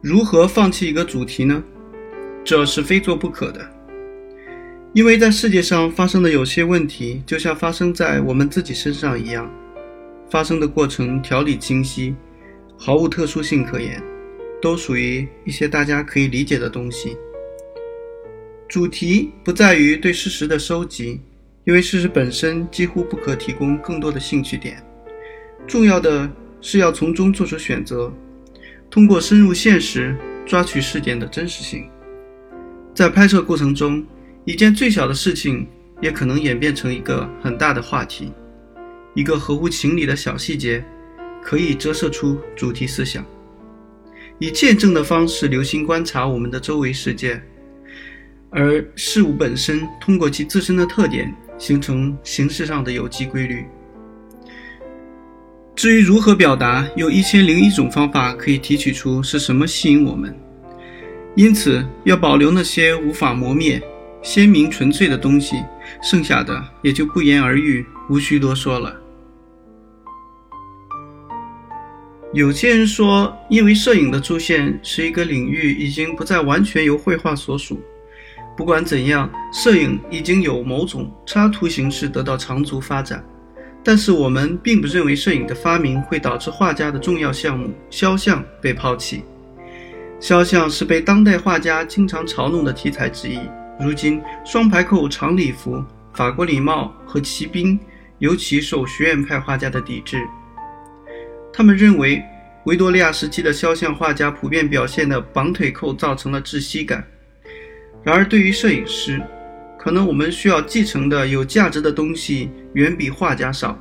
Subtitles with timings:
[0.00, 1.60] 如何放弃一个主题呢？
[2.44, 3.68] 这是非做不可的，
[4.94, 9.50] 因为在世界上发生的有些问题，就像发生在我们自己身上一样，
[10.30, 12.14] 发生的过程条理清晰，
[12.76, 14.00] 毫无特殊性可言，
[14.62, 17.16] 都属于一些大家可以理解的东西。
[18.68, 21.20] 主题不在于对事实的收集，
[21.64, 24.80] 因为事实本身几乎不可提供更多的兴趣点。
[25.66, 26.30] 重要的
[26.60, 28.12] 是要从中做出选择，
[28.90, 30.16] 通过深入现实
[30.46, 31.88] 抓取事件的真实性。
[32.94, 34.04] 在拍摄过程中，
[34.44, 35.68] 一件最小的事情
[36.00, 38.32] 也可能演变成一个很大的话题。
[39.14, 40.84] 一个合乎情理的小细节，
[41.42, 43.24] 可以折射出主题思想。
[44.38, 47.42] 以见证的方式留心观察我们的周围世界，
[48.50, 53.64] 而事物本身通过其自身的特点形成形式上的有机规律。
[55.78, 60.36] 至于如何表达，有一千零一种方法可以提取出是什么吸引我们。
[61.36, 63.80] 因此，要保留那些无法磨灭、
[64.20, 65.62] 鲜明纯粹的东西，
[66.02, 68.92] 剩下的也就不言而喻，无需多说了。
[72.32, 77.80] 有些人说，因为摄影的出现，使一个领域已经不再完全由绘画所属。
[78.56, 83.24] 不管怎样，摄影已经有某种插图形式得到长足发展。
[83.84, 89.22] 但是，我们并不认为摄影的发明会导致画家的重要项目——肖像被抛弃。
[90.20, 93.38] 肖像是被当代画家经常嘲弄的题材之一。
[93.80, 97.78] 如今，双排扣长礼服、法国礼帽和骑兵
[98.18, 100.26] 尤其受学院派画家的抵制。
[101.52, 102.22] 他们认为，
[102.64, 107.06] 维多利亚时期的肖像画家普遍表现的绑腿扣造成了窒息感。
[108.02, 109.22] 然而，对于摄影师，
[109.88, 113.74] 可能我们需要继承的有价值的东西远比画家少，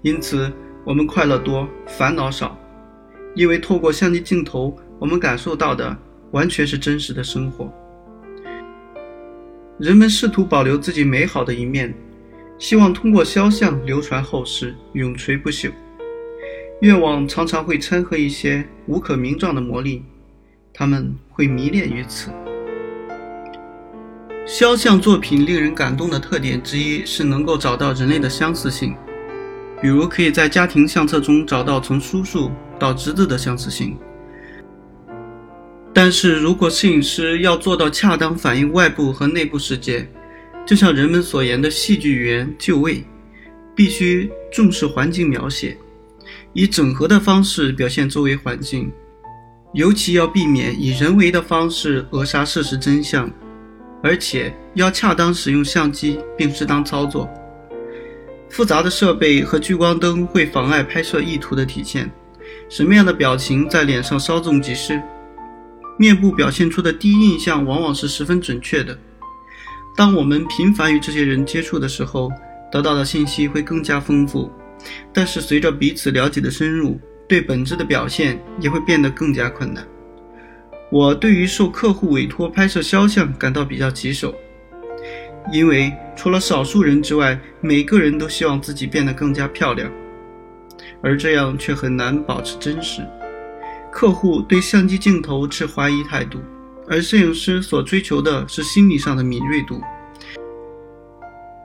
[0.00, 0.50] 因此
[0.82, 2.58] 我们快乐多，烦恼少，
[3.34, 4.74] 因为透过相机镜头。
[4.98, 5.94] 我们感受到的
[6.30, 7.70] 完全是真实的生活。
[9.78, 11.92] 人们试图保留自己美好的一面，
[12.58, 15.70] 希望通过肖像流传后世，永垂不朽。
[16.80, 20.02] 愿望常常会掺和一些无可名状的魔力，
[20.72, 22.30] 他们会迷恋于此。
[24.46, 28.94] 肖像作品令人感动的特点之一是能够找到人类的相似性，
[29.82, 32.48] 比如可以在家庭相册中找到从叔叔
[32.78, 33.98] 到侄子的相似性。
[35.92, 40.08] 但是如果摄影师要做到恰当反映外部和内部世界，
[40.64, 43.02] 就像人们所言的戏剧语言就位，
[43.74, 45.76] 必须重视环境描写，
[46.52, 48.92] 以整合的方式表现周围环境，
[49.74, 53.28] 尤其要避免以人为的方式扼杀事实真相，
[54.02, 57.28] 而且要恰当使用相机并适当操作。
[58.48, 62.10] 复杂的设备和聚光灯会妨碍拍摄意图的体现。
[62.68, 65.02] 什么样的表情在脸上稍纵即逝？
[65.98, 68.96] 面部表现出的第一印象往往是十分准确的。
[69.96, 72.30] 当我们频繁与这些人接触的时候，
[72.70, 74.50] 得到的信息会更加丰富。
[75.12, 79.84] 但是随着彼此了解的深入，对本质的表现也会变得更加困难。
[80.90, 84.34] 我对于受客户委托拍摄肖像感到比较棘手，
[85.52, 89.90] 因为除了少数人之外，每个人都希望自己变得更加漂亮，
[91.02, 93.02] 而这样却很难保持真实。
[93.90, 96.38] 客户对相机镜头持怀疑态度，
[96.88, 99.80] 而摄影师所追求的是心理上的敏锐度。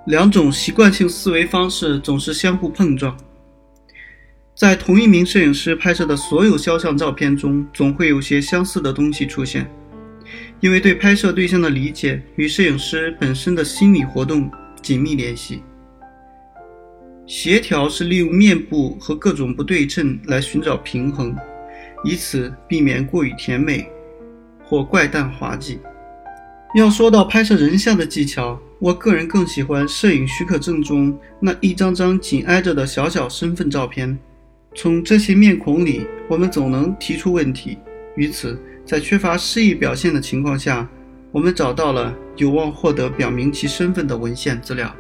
[0.07, 3.15] 两种习惯性思维方式总是相互碰撞。
[4.61, 9.67] 在同一名摄影师拍摄的所有肖像照片中，总会有些相似的东西出现，
[10.59, 15.63] 因为对拍摄对象的理解与摄影师本身的心理活动紧密联系。
[17.25, 21.35] 协调是利用面部和各种不对称来寻找平衡。
[22.03, 23.89] 以此避免过于甜美
[24.63, 25.79] 或怪诞滑稽。
[26.75, 34.15] 要说到拍摄人像的技巧，我个人更喜欢摄影许可证中那一张张紧挨着的小小身份照片。
[34.73, 37.77] 从这些面孔里，我们总能提出问题。
[38.15, 40.87] 于此，在缺乏诗意表现的情况下，
[41.31, 44.95] 我们找到了有望获得表明其身份的文献资料。